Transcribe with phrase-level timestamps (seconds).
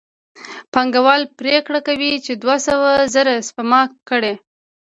[0.73, 4.33] پانګوال پرېکړه کوي چې دوه سوه زره سپما کړي